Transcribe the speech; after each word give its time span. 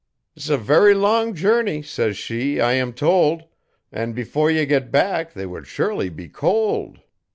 ''S 0.35 0.49
a 0.49 0.57
very 0.57 0.95
long 0.95 1.35
journey,' 1.35 1.83
says 1.83 2.17
she, 2.17 2.59
'I 2.59 2.73
am 2.73 2.91
told, 2.91 3.43
An' 3.91 4.13
before 4.13 4.49
ye 4.49 4.65
got 4.65 4.89
back, 4.89 5.33
they 5.33 5.45
would 5.45 5.67
surely 5.67 6.09
be 6.09 6.27
cold.' 6.27 7.01